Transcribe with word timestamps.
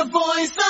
The 0.00 0.06
Voice 0.06 0.69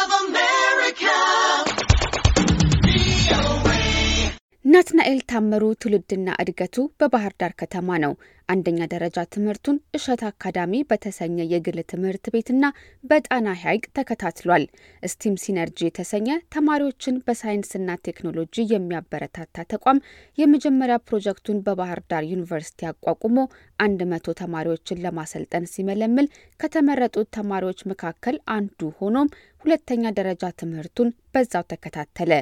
ናትናኤል 4.81 5.19
ታምሩ 5.31 5.65
ትውልድና 5.83 6.29
እድገቱ 6.43 6.77
በባህር 7.01 7.33
ዳር 7.41 7.53
ከተማ 7.61 7.97
ነው። 8.05 8.13
አንደኛ 8.49 8.79
ደረጃ 8.93 9.17
ትምህርቱን 9.35 9.77
እሸት 9.97 10.23
አካዳሚ 10.29 10.81
በተሰኘ 10.91 11.37
የግል 11.51 11.79
ትምህርት 11.93 12.25
ቤትና 12.35 12.65
በጣና 13.05 13.49
ሐይቅ 13.63 13.85
ተከታትሏል። 13.99 14.65
STEM 15.03 15.35
Synergy 15.43 15.79
የተሰኘ 15.85 16.29
ተማሪዎችን 16.55 17.21
በሳይንስና 17.27 17.99
ቴክኖሎጂ 18.09 18.65
የሚያበረታታ 18.73 19.67
ተቋም 19.73 20.01
የመጀመሪያ 20.39 20.97
ፕሮጀክቱን 21.09 21.61
በባህር 21.67 22.03
ዳር 22.13 22.25
ዩኒቨርሲቲ 22.33 22.89
አቋቁሞ 22.93 23.37
አንድ 23.79 24.03
መቶ 24.13 24.37
ተማሪዎችን 24.41 25.05
ለማሰልጠን 25.05 25.71
ሲመለምል 25.75 26.29
ከተመረጡት 26.61 27.31
ተማሪዎች 27.39 27.83
መካከል 27.93 28.39
አንዱ 28.57 28.91
ሆኖም 29.01 29.31
ሁለተኛ 29.65 30.05
ደረጃ 30.19 30.45
ትምህርቱን 30.61 31.09
በዛው 31.35 31.65
ተከታተለ። 31.71 32.33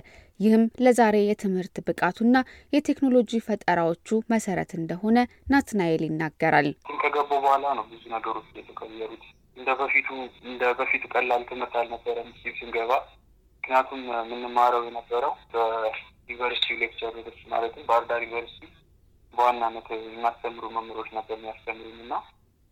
ይህም 0.41 0.65
ለዛሬ 0.85 1.17
የትምህርት 1.25 1.77
ብቃቱና 1.87 2.37
የቴክኖሎጂ 2.73 3.41
ፈጠራዎቹ 3.47 4.19
መሰረት 4.33 4.73
እንደሆነ 4.79 5.19
ናትናኤል 5.53 6.03
ይናገራል። 6.07 6.69
ከገቡ 7.03 7.31
በኋላ 7.37 7.67
ነው 7.79 7.85
ብዙ 7.91 8.03
ነገሮች 8.15 8.49
የተቀየሩት። 8.59 9.25
እንደ 9.59 9.71
በፊቱ 9.81 10.09
እንደ 10.45 10.65
በፊቱ 10.79 11.05
ቀላል 11.15 11.43
ትምህርት 11.49 11.75
አልነበረም 11.81 12.29
ስንገባ። 12.53 12.93
ምክንያቱም 13.65 14.03
የምንማረው 14.11 14.83
የነበረው 14.87 15.33
በዩኒቨርሲቲ 15.55 16.77
ሌክቸሮች 16.83 17.39
ማለትም 17.51 17.87
ባህር 17.89 18.05
ዳር 18.11 18.23
ዩኒቨርሲቲ 18.27 18.65
በዋናነት 19.35 19.89
የሚያስተምሩ 19.97 20.65
መምህሮች 20.77 21.11
ነበር 21.17 21.37
የሚያስተምሩን 21.37 21.99
እና 22.05 22.15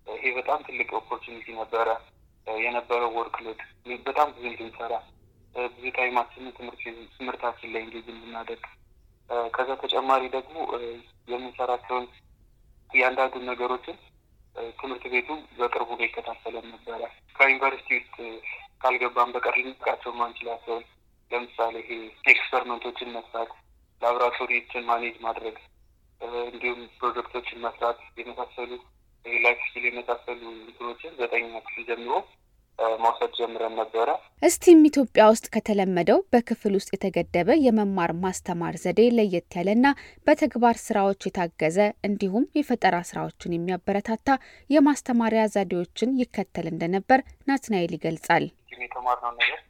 ይሄ 0.07 0.33
በጣም 0.39 0.65
ትልቅ 0.67 0.89
opportunity 1.01 1.47
ነበረ። 1.59 1.89
የነበረው 2.47 3.11
workload 3.17 3.61
በጣም 4.07 4.29
ብዙ 4.35 4.45
እንድንሰራ 4.51 4.93
ብዙ 5.73 5.85
time 5.97 6.16
አችንን 6.16 6.55
ትምህርታችን 7.15 7.73
ላይ 7.75 7.83
engage 7.85 8.07
እንድናደርግ 8.13 8.65
ከዛ 9.55 9.71
ተጨማሪ 9.83 10.23
ደግሞ 10.35 10.57
የምንሰራቸውን 11.31 12.07
እያንዳንዱን 12.91 13.49
ነገሮችን 13.51 13.97
ትምህርት 14.79 15.05
ቤቱ 15.15 15.29
በቅርቡ 15.59 15.89
ላይ 15.99 16.07
ይከታተለን 16.09 16.67
ነበረ። 16.75 17.01
ከዩኒቨርሲቲ 17.37 17.89
ውስጥ 17.99 18.15
ካልገባን 18.83 19.33
በቀር 19.35 19.57
ልናውቃቸው 19.61 20.13
ማንችላቸውን 20.21 20.85
ለምሳሌ 21.31 21.75
ይሄ 21.83 21.91
experiment 22.33 22.84
ኦችን 22.84 23.15
መስራት፣ 23.17 23.51
ላቦራቶሪዎችን 24.03 24.87
manage 24.91 25.17
ማድረግ 25.27 25.57
እንዲሁም 26.49 26.81
ፕሮጀክቶችን 26.99 27.63
መስራት 27.67 27.99
የመሳሰሉ 28.21 28.71
life 29.25 29.61
skill 29.65 29.85
የመሳሰሉ 29.89 30.41
እንትኖችን 30.61 31.17
ዘጠኛ 31.21 31.61
ክፍል 31.67 31.85
ጀምሮ 31.89 32.13
መውሰድ 33.01 33.33
ጀምረን 33.39 33.75
ነበረ። 33.81 34.09
STEM 34.43 34.81
ኢትዮጵያ 34.89 35.25
ውስጥ 35.31 35.47
ከተለመደው 35.55 36.19
በክፍል 36.33 36.73
ውስጥ 36.79 36.91
የተገደበ 36.93 37.57
የመማር 37.65 38.13
ማስተማር 38.23 38.75
ዘዴ 38.83 39.01
ለየት 39.17 39.57
ያለና 39.59 39.87
በተግባር 40.27 40.79
ስራዎች 40.83 41.27
የታገዘ 41.27 41.79
እንዲሁም 42.09 42.51
የፈጠራ 42.59 42.99
ስራዎችን 43.11 43.57
የሚያበረታታ 43.57 44.29
የማስተማሪያ 44.71 45.45
ዘዴዎችን 45.55 46.19
ይከተል 46.23 46.69
እንደነበር 46.73 47.21
ናትናኤል 47.51 47.95
ይገልጻል። 47.97 48.47
የተማርነው 48.87 49.33
ነገር 49.37 49.61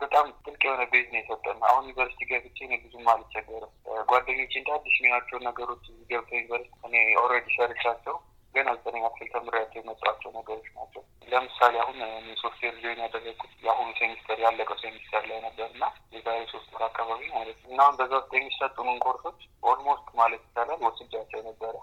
በጣም 0.00 0.26
ጥልቅ 0.44 0.62
የሆነ 0.66 0.82
base 0.92 1.06
ነው 1.12 1.18
የሰጠን። 1.20 1.58
አሁን 1.68 1.82
ዩኒቨርሲቲ 1.84 2.28
ገብቼ 2.30 2.58
እኔ 2.66 2.74
ብዙም 2.84 3.08
አልቸገርም። 3.12 3.72
ጓደኞቼ 4.10 4.52
እንደ 4.60 4.70
አዲስ 4.76 4.94
የሚያዩዋቸው 4.98 5.38
ነገሮች 5.46 5.82
ገብተው 6.10 6.38
ዩኒቨርሲቲ 6.38 6.72
እኔ 6.88 6.94
already 7.22 7.48
ሰርቻቸው 7.56 8.16
ገና 8.54 8.68
ዘጠነኛ 8.76 9.06
ክፍል 9.14 9.28
ተምሬያቸው 9.34 9.80
የመጣቸው 9.80 10.30
ነገሮች 10.38 10.68
ናቸው። 10.76 11.02
ለምሳሌ 11.28 11.74
አሁን 11.82 11.96
software 12.42 12.74
join 12.82 13.02
ያደረግኩት 13.04 13.52
የአሁኑ 13.64 13.88
ሴሚስተር 13.98 14.38
ያለቀው 14.44 14.76
ሴሚስተር 14.82 15.24
ላይ 15.30 15.38
ነበር 15.46 15.68
እና 15.70 15.84
የዛሬ 16.14 16.40
ሶስት 16.52 16.68
ወር 16.74 16.84
አካባቢ 16.88 17.22
ማለት 17.34 17.58
ነው። 17.62 17.70
እና 17.70 17.88
በዛ 17.98 18.12
ውስጥ 18.20 18.32
የሚሰጡንን 18.36 18.98
ኮርሶች 19.06 19.40
almost 19.70 20.08
ማለት 20.20 20.42
ይቻላል 20.46 20.80
ወስጃቸው 20.86 21.42
ነበረ 21.48 21.74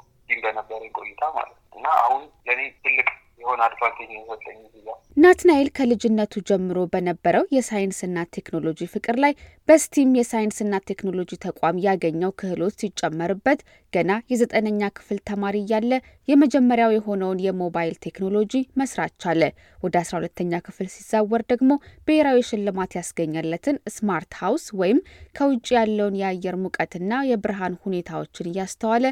በነበረኝ 0.44 0.92
ቆይታ 0.98 1.24
ማለት 1.36 1.58
ነው። 1.62 1.76
እና 1.76 1.88
አሁን 2.04 2.24
ለእኔ 2.48 2.62
ትልቅ 2.84 3.08
የሆነ 3.42 3.62
advantage 3.68 4.12
የሰጠኝ 4.14 4.58
ያ 4.84 4.94
ናትናኤል 5.18 5.68
ከልጅነቱ 5.78 6.34
ጀምሮ 6.50 6.80
በነበረው 6.94 7.44
የሳይንስና 7.56 8.24
ቴክኖሎጂ 8.36 8.80
ፍቅር 8.94 9.16
ላይ 9.24 9.34
በ 9.70 9.84
STEM 9.84 10.12
የሳይንስና 10.20 10.80
ቴክኖሎጂ 10.90 11.31
ተቋም 11.46 11.81
ያገኘው 11.86 12.31
ክህሎት 12.40 12.75
ሲጨመርበት 12.81 13.60
ገና 13.94 14.12
የዘጠነኛ 14.31 14.90
ክፍል 14.98 15.18
ተማሪ 15.30 15.56
እያለ 15.62 15.92
የመጀመሪያው 16.28 16.92
የሆነውን 16.96 17.42
የሞባይል 17.46 17.96
ቴክኖሎጂ 18.06 18.52
መስራት 18.81 19.14
ቻለ። 19.24 19.42
ወደ 19.84 19.96
አስራ 20.02 20.14
ሁለተኛ 20.20 20.62
ክፍል 20.68 20.88
ሲዛወር 20.94 21.42
ደግሞ 21.52 21.72
ብሔራዊ 22.08 22.40
ሽልማት 22.50 22.92
ያስገኘለትን 23.00 23.78
smart 23.96 24.31
house 24.42 24.66
ወይም 24.81 25.00
ከውጭ 25.38 25.68
ያለውን 25.78 26.18
የአየር 26.22 26.58
ሙቀትና 26.64 27.22
የብርሃን 27.30 27.76
ሁኔታዎችን 27.86 28.50
እያስተዋለ 28.52 29.06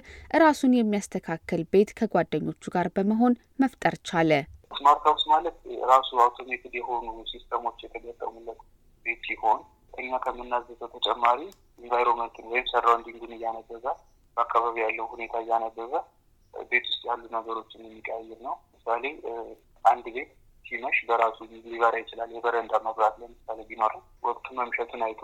ራሱን 0.44 0.78
የሚያስተካክል 0.78 1.64
ቤት 1.74 1.92
ከጓደኞቹ 2.00 2.64
ጋር 2.76 2.90
በመሆን 2.96 3.34
መፍጠር 3.64 3.98
ቻለ። 4.10 4.32
smart 4.74 5.04
house 5.08 5.26
ማለት 5.32 5.58
ራሱ 5.92 6.10
automated 6.24 6.74
የሆኑ 6.78 7.06
system 7.32 7.61
ኦች 7.61 7.80
የተገጠሙለት 7.86 8.60
ቤት 9.06 9.22
ሲሆን 9.28 9.60
እኛ 9.94 10.20
ከምናዘዘው 10.24 10.90
ተጨማሪ 10.96 11.40
environment 11.80 12.36
ን 12.36 12.46
ወይም 12.52 12.66
surrounding 12.72 13.17
ኡን 13.17 13.34
እያነበበ 13.38 13.86
በአካባቢ 14.38 14.76
ያለው 14.84 15.06
ሁኔታ 15.14 15.36
እያነበበ 15.44 15.94
ቤት 16.54 16.86
ውስጥ 16.90 17.02
ያሉ 17.10 17.24
ነገሮችን 17.36 17.86
የሚቀያይር 17.86 18.40
ነው። 18.48 18.56
ምሳሌ 18.76 19.04
አንድ 19.86 20.06
ቤት 20.16 20.32
ሲመሽ 20.66 20.98
በራሱ 21.08 21.38
ሊበራ 21.66 21.96
ይችላል። 22.02 22.30
የበረንዳ 22.36 22.74
መብራት 22.86 23.16
ለምሳሌ 23.22 23.60
ቢኖር 23.70 23.94
ወቅቱ 24.28 24.48
መምሸቱን 24.60 25.04
አይቶ 25.08 25.22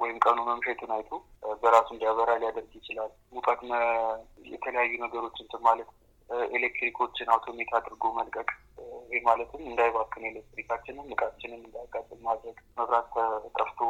ወይም 0.00 0.16
ቀኑ 0.24 0.38
መምሸቱን 0.48 0.90
አይቶ 0.96 1.10
በራሱ 1.62 1.88
እንዲያበራ 1.94 2.30
ሊያደርግ 2.42 2.72
ይችላል። 2.78 3.12
ሙቀት 3.34 3.60
የተለያዩ 4.52 4.92
ነገሮችን 5.04 5.48
ማለት 5.68 5.88
ኤሌክትሪኮችን 6.56 7.30
አውቶሜት 7.34 7.70
አድርጎ 7.78 8.04
መልቀቅ 8.18 8.48
ይህ 9.12 9.20
ማለትም 9.28 9.62
እንዳይባክን 9.70 10.26
ኤሌክትሪካችንን 10.30 11.12
እቃችንን 11.14 11.60
እንዳያቃጥል 11.60 12.18
ማድረግ 12.26 12.56
መብራት 12.78 13.12
ጠፍቶ 13.58 13.80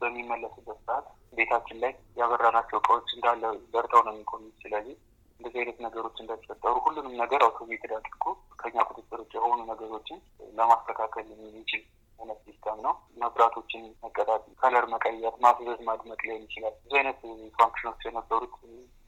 በሚመለስበት 0.00 0.78
ሰዓት 0.86 1.06
ቤታችን 1.52 1.80
ላይ 1.80 1.90
ያበራናቸው 2.18 2.76
እቃዎች 2.78 3.08
እንዳለ 3.14 3.42
በርተው 3.72 4.00
ነው 4.06 4.12
የሚቆዩት። 4.14 4.54
ስለዚህ 4.62 4.94
እንደዚህ 5.40 5.58
አይነት 5.62 5.78
ነገሮች 5.84 6.16
እንዳይፈጠሩ 6.22 6.74
ሁሉንም 6.84 7.14
ነገር 7.20 7.40
አውቶሜትድ 7.46 7.92
አድርጎ 7.96 8.24
ከኛ 8.60 8.84
ቁጥጥር 8.90 9.20
የሆኑ 9.34 9.58
ነገሮችን 9.70 10.18
ለማስተካከል 10.58 11.26
የሚችል 11.34 11.82
አይነት 12.22 12.38
system 12.46 12.78
ነው። 12.84 12.92
መብራቶችን 13.22 13.82
መቀጣት፣ 14.04 14.42
color 14.62 14.84
መቀየር፣ 14.92 15.34
ማፍዘዝ፣ 15.44 15.80
ማድመቅ 15.88 16.20
ሊሆን 16.26 16.42
ይችላል። 16.46 16.74
ብዙ 16.82 16.94
አይነት 17.00 17.20
function 17.58 17.87
ኦች 17.87 18.02
የነበሩት 18.06 18.54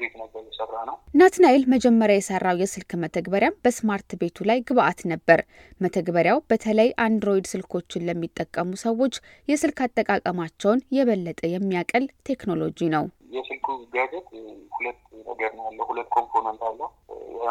ቤት 0.01 0.15
ነበር 0.21 0.43
የሰራነው። 0.47 0.97
ናትናኤል 1.21 1.65
መጀመሪያ 1.75 2.17
የሰራው 2.19 2.61
የስልክ 2.63 2.93
መተግበሪያም 3.03 3.59
በ 3.65 3.78
smart 3.78 4.11
ቤቱ 4.23 4.47
ላይ 4.51 4.61
ግብአት 4.69 5.01
ነበር። 5.13 5.41
መተግበሪያው 5.81 6.41
በተለይ 6.51 6.91
አንድሮይድ 7.05 7.47
ስልኮችን 7.53 8.07
ለሚጠቀሙ 8.09 8.71
ሰዎች 8.85 9.17
የስልክ 9.49 9.81
አጠቃቀማቸውን 9.87 10.85
የበለጠ 10.99 11.43
የሚያቀል 11.55 12.07
ቴክኖሎጂ 12.31 12.89
ነው። 12.97 13.07
የስልኩ 13.37 13.67
gadget 13.95 14.29
ሁለት 14.77 15.01
ነገር 15.29 15.51
ነው 15.57 15.65
ያለው፣ 15.69 15.87
ሁለት 15.91 16.09
component 16.17 16.63
አለው። 16.69 16.91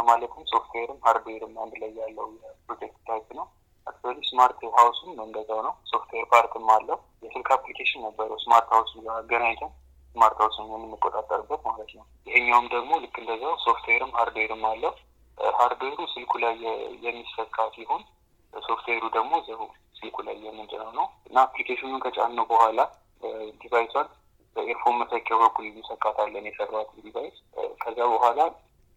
ማለትም 0.08 0.44
software 0.52 0.90
ም 0.90 1.00
hardware 1.06 1.44
ም 1.44 1.54
አንድ 1.64 1.74
ላይ 1.82 1.92
ያለው 2.00 2.28
የፕሮጀክት 2.36 2.98
type 3.10 3.28
ነው። 3.40 3.46
actually 3.88 4.20
smart 4.28 4.60
house 4.78 5.01
ም 5.01 5.10
እንደዛው 5.24 5.60
ነው። 5.66 5.74
software 5.92 6.26
part 6.32 6.56
ም 6.56 6.68
አለው። 6.76 6.98
የስልክ 7.24 7.50
application 7.56 8.04
ነበረው 8.08 8.38
smart 8.44 8.70
house 8.76 8.92
አገናኝተን 9.16 9.72
smart 10.16 10.38
house 10.44 10.61
ን 10.61 10.68
የምንቆጣጠርበት 10.74 11.62
ማለት 11.68 11.92
ነው። 11.98 12.06
ይሄኛውም 12.28 12.68
ደግሞ 12.74 12.92
ልክ 13.04 13.16
እንደዛው 13.22 13.54
software 13.66 14.03
ም 14.03 14.12
hardware 14.18 14.56
ም 14.56 14.66
አለው። 14.72 14.94
hardware 15.58 15.91
ኡ 15.91 16.00
ስልኩ 16.14 16.34
ላይ 16.44 16.54
የሚሰካ 17.06 17.58
ሲሆን 17.76 18.02
ሶፍትዌሩ 18.54 19.04
ደግሞ 19.16 19.34
እዚያው 19.42 19.64
ስልኩ 20.00 20.18
ላይ 20.28 20.36
የምንጭነው 20.46 20.92
ነው 20.98 21.06
እና 21.28 21.38
application 21.46 21.88
ኡን 21.88 22.04
ከጫነው 22.04 22.46
በኋላ 22.52 22.80
device 23.62 23.82
ኧዋን 23.82 24.08
በ 24.56 24.64
earphone 24.64 24.96
መሰኪያ 25.02 25.36
በኩል 25.42 25.66
እንሰካታለን 25.70 26.48
የሰራት 26.50 26.90
device 27.06 27.38
ከዛ 27.82 28.00
በኋላ 28.12 28.40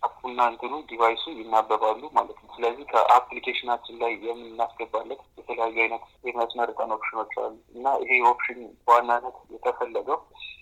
app 0.02 0.16
ኡና 0.16 0.40
እንትኑ 0.50 0.74
device 0.88 1.15
ኡ 1.15 1.24
ይናበባሉ 1.38 2.02
ማለት 2.16 2.38
ነው። 2.38 2.50
ስለዚህ 2.56 2.84
ከ 2.90 3.01
application 3.01 3.64
አችን 3.64 3.98
ላይ 4.02 4.12
የምናስገባለት 4.26 5.20
የተለያዩ 5.40 5.76
አይነት 5.84 6.04
የሚያስመርጠን 6.28 6.94
ኦፕሽኖች 6.96 7.34
አሉ 7.38 7.54
እና 7.76 7.86
ይሄ 8.02 8.20
option 8.30 8.58
በዋናነት 8.86 9.36
የተፈለገው 9.54 10.18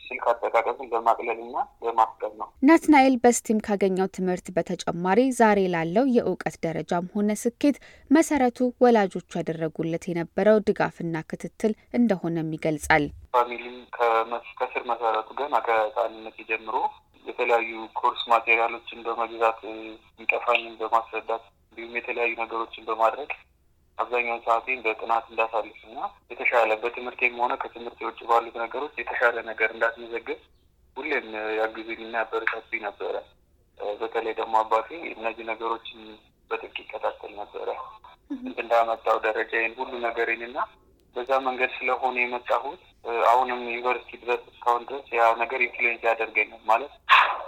ስልክ 0.06 0.24
አጠቃቀምን 0.30 0.88
ለማቅለል 0.92 1.38
እና 1.44 1.56
ለማስቀል 1.84 2.32
ነው። 2.40 2.48
ናትናኤል 2.68 3.14
በ 3.22 3.36
STEM 3.36 3.62
ካገኘው 3.66 4.08
ትምህርት 4.16 4.46
በተጨማሪ 4.56 5.20
ዛሬ 5.38 5.60
ላለው 5.74 6.04
የእውቀት 6.16 6.56
ደረጃም 6.66 7.06
ሆነ 7.14 7.36
ስኬት 7.42 7.76
መሰረቱ 8.10 8.58
ወላጆቹ 8.84 9.30
ያደረጉለት 9.40 10.04
የነበረው 10.10 10.58
ድጋፍና 10.68 11.24
ክትትል 11.30 11.72
እንደሆነም 11.98 12.52
ይገልጻል። 12.56 13.06
family 13.34 13.67
ም 13.67 13.78
ከስር 14.58 14.84
መሰረቱ 14.90 15.28
ገና 15.40 15.54
ከህፃንነት 15.66 16.38
ጀምሮ 16.50 16.76
የተለያዩ 17.24 17.70
course 17.98 18.22
material 18.32 18.73
ኦችን 18.73 19.04
በመግዛት 19.06 19.58
የሚጠፋኝን 19.68 20.74
በማስረዳት 20.80 21.44
እንዲሁም 21.68 21.96
የተለያዩ 21.98 22.32
ነገሮችን 22.42 22.86
በማድረግ 22.88 23.30
አብዛኛውን 23.98 24.44
ሰዓቴን 24.46 24.82
በጥናት 24.84 25.24
እንዳሳልፍ 25.30 25.78
እና 25.88 25.98
የተሻለ 26.30 26.70
በትምህርቴም 26.82 27.40
ሆነ 27.42 27.52
ከትምህርት 27.62 28.00
ውጭ 28.06 28.20
ባሉት 28.30 28.56
ነገሮች 28.62 28.94
የተሻለ 29.00 29.36
ነገር 29.50 29.68
እንዳስመዘግብ 29.74 30.40
ሁሌም 30.96 31.28
ያግዙኝና 31.58 32.14
ያበረታቱኝ 32.20 32.82
ነበረ። 32.86 33.14
በተለይ 33.98 34.34
ደግሞ 34.40 34.54
አባቴ 34.60 34.88
እነዚህ 35.12 35.44
ነገሮችን 35.50 36.00
በጥብቅ 36.50 36.76
ይከታተል 36.82 37.32
ነበረ። 37.40 37.68
እንዳመጣው 38.60 39.16
ደረጃዬን 39.24 39.72
ሁሉ 39.78 39.92
ነገሬን 40.06 40.42
እና 40.48 40.58
በዛ 41.16 41.30
መንገድ 41.46 41.70
ስለሆነ 41.78 42.16
የመጣሁት 42.22 42.82
አሁንም 43.28 43.60
ዩኒቨርሲቲ 43.68 44.12
ድረስ 44.22 44.42
እስካሁን 44.50 44.84
ድረስ 44.88 45.06
ያ 45.16 45.24
ነገር 45.40 45.60
influence 45.64 46.04
ያደርገኛል 46.08 46.62
ማለት 46.70 46.92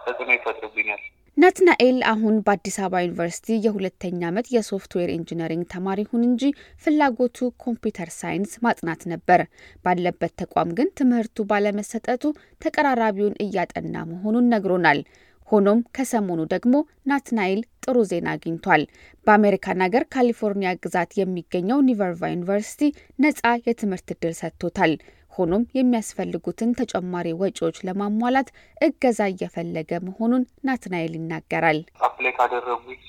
ተጽዕኖ 0.06 0.30
ይፈጥርብኛል። 0.36 1.02
ናትናኤል 1.36 1.96
አሁን 2.10 2.34
በአዲስ 2.44 2.76
አበባ 2.80 3.00
ዩኒቨርሲቲ 3.02 3.56
የሁለተኛ 3.64 4.20
ዓመት 4.28 4.46
የ 4.52 4.64
software 4.64 5.10
engineering 5.16 5.64
ተማሪ 5.72 5.98
ይሁን 6.04 6.22
እንጂ 6.28 6.42
ፍላጎቱ 6.84 7.48
computer 7.64 8.10
science 8.16 8.52
ማጥናት 8.66 9.02
ነበር። 9.12 9.40
ባለበት 9.84 10.32
ተቋም 10.40 10.70
ግን 10.78 10.88
ትምህርቱ 11.00 11.46
ባለመሰጠቱ 11.50 12.24
ተቀራራቢውን 12.64 13.38
እያጠና 13.46 14.04
መሆኑን 14.12 14.50
ነግሮናል። 14.54 15.00
ሆኖም 15.48 15.80
ከሰሞኑ 15.96 16.40
ደግሞ 16.52 16.74
ናትናኤል 17.10 17.60
ጥሩ 17.84 17.96
ዜና 18.10 18.28
አግኝቷል። 18.34 18.82
በአሜሪካን 19.26 19.84
ሀገር 19.84 20.04
ካሊፎርኒያ 20.14 20.70
ግዛት 20.84 21.12
የሚገኘው 21.18 21.84
ሚነርቫ 21.88 22.22
ዩኒቨርሲቲ 22.32 22.82
ነጻ 23.18 23.42
የትምህርት 23.66 24.08
እድል 24.14 24.34
ሰጥቶታል። 24.40 24.94
ሆኖም 25.36 25.64
የሚያስፈልጉትን 25.78 26.70
ተጨማሪ 26.78 27.28
ወጪዎች 27.40 27.78
ለማሟላት 27.86 28.48
እገዛ 28.80 29.20
እየፈለገ 29.32 30.00
መሆኑን 30.06 30.44
ናትናኤል 30.68 31.14
ይናገራል። 31.18 31.80
apply 32.06 32.34
ካደረጉት 32.38 33.06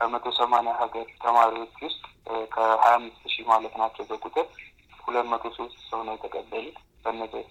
ከመቶ 0.00 0.26
ሰማንያ 0.38 0.72
ሀገር 0.80 1.06
ተማሪዎች 1.22 1.76
ውስጥ 1.84 2.02
ከሀያ 2.54 2.94
አምስት 2.94 3.22
ሺህ 3.32 3.46
ማለት 3.50 3.74
ናቸው 3.80 4.04
በቁጥር 4.08 4.46
ሁለት 5.00 5.26
መቶ 5.30 5.44
ሶስት 5.56 5.78
ሰው 5.88 6.00
ነው 6.06 6.14
የተቀበሉት። 6.16 6.76
በነገት 7.04 7.50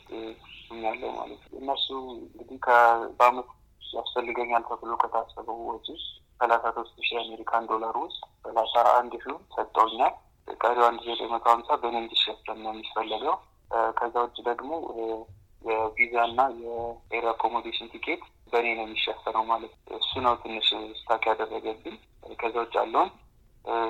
ያለው 0.83 1.12
ማለት 1.13 1.42
ነው። 1.44 1.57
እነሱ 1.60 1.88
እንግዲህ 2.13 2.60
በአመት 3.18 3.50
ያስፈልገኛል 3.94 4.63
ተብሎ 4.69 4.94
ከታሰበው 5.01 5.60
ወጪ 5.68 5.88
ሰላሳ 6.39 6.65
ሶስት 6.77 6.95
ሺህ 7.07 7.18
አሜሪካን 7.21 7.68
ዶላር 7.71 7.95
ውስጥ 8.01 8.21
ሰላሳ 8.45 8.74
አንድ 8.95 9.13
ሺህ 9.18 9.36
ሰጠውኛል። 9.56 10.13
ቀሪው 10.57 10.86
አንድ 10.88 11.01
ዘጠኝ 11.07 11.30
መቶ 11.33 11.45
ሀምሳ 11.54 11.77
በእኔ 11.81 11.95
እንዲሸፈን 12.01 12.57
ነው 12.63 12.71
የሚፈለገው። 12.74 13.36
ከዛ 13.98 14.16
ውጭ 14.25 14.38
ደግሞ 14.50 14.72
የቪዛ 15.66 16.16
እና 16.30 16.42
የ 16.62 16.87
air 16.87 17.25
accommodation 17.31 17.92
ቲኬት 17.94 18.22
በእኔ 18.52 18.68
ነው 18.78 18.86
የሚሸፈነው 18.86 19.44
ማለት 19.52 19.74
እሱ 19.98 20.12
ነው 20.25 20.34
ትንሽ 20.42 20.68
stuck 21.00 21.24
ያደረገብኝ። 21.30 21.96
ከዛ 22.42 22.56
ውጭ 22.64 22.74
ያለውን 22.80 23.12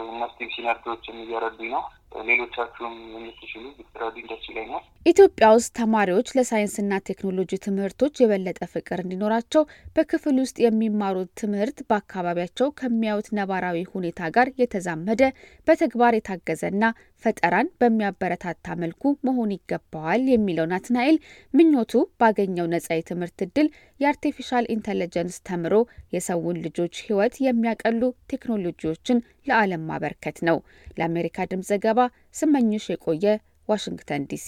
እነ 0.08 0.24
STEM 0.32 0.50
Synergy 0.54 0.88
ዎችም 0.88 1.18
እየረዱኝ 1.24 1.70
ነው። 1.76 1.84
ሌሎቻችሁም 2.28 2.96
የምትችሉ 3.16 3.64
ብትረዱኝ 3.78 4.26
ደስ 4.32 4.44
ይለኛል። 4.50 4.84
ኢትዮጵያ 5.06 5.46
ውስጥ 5.54 5.70
ተማሪዎች 5.78 6.28
ለሳይንስና 6.36 6.98
ቴክኖሎጂ 7.08 7.58
ትምህርቶች 7.64 8.20
የበለጠ 8.22 8.60
ፍቅር 8.74 9.00
እንዲኖራቸው 9.02 9.64
በክፍል 9.96 10.36
ውስጥ 10.44 10.56
የሚማሩት 10.64 11.30
ትምህርት 11.42 11.78
በአካባቢያቸው 11.90 12.68
ከሚያዩት 12.80 13.28
ነባራዊ 13.40 13.80
ሁኔታ 13.94 14.30
ጋር 14.36 14.50
የተዛመደ 14.62 15.22
በተግባር 15.68 16.16
የታገዘና 16.18 16.84
ፈጠራን 17.24 17.72
በሚያበረታታ 17.82 18.76
መልኩ 18.84 19.14
መሆን 19.28 19.52
ይገባዋል 19.56 20.24
የሚለው 20.34 20.70
ናትናኤል 20.74 21.18
ምኞቱ 21.54 21.92
ባገኘው 22.22 22.70
ነጻ 22.74 22.88
የትምህርት 22.96 23.44
እድል 23.48 23.70
የ 24.00 24.11
artificial 24.11 24.70
intelligence 24.76 25.38
ተምሮ 25.50 25.76
የሰውን 26.16 26.62
ልጆች 26.68 27.02
ሕይወት 27.08 27.36
የሚያቀሉ 27.48 28.02
ቴክኖሎጂዎችን 28.34 29.20
ለዓለም 29.48 29.84
ማበርከት 29.90 30.40
ነው። 30.50 30.60
ለአሜሪካ 30.98 31.48
ድምፅ 31.52 31.68
ዘገባ 31.74 32.00
ስመኝሽ 32.34 32.88
የቆየ 32.94 33.26
ዋሽንግተን 33.70 34.26
ዲሲ 34.32 34.48